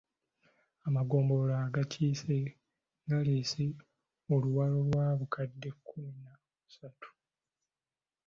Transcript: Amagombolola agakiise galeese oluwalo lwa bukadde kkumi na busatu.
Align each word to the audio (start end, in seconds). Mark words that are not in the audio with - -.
Amagombolola 0.87 1.55
agakiise 1.67 2.35
galeese 3.09 3.65
oluwalo 4.33 4.77
lwa 4.87 5.07
bukadde 5.19 5.69
kkumi 5.77 6.11
na 6.25 6.33
busatu. 6.63 7.09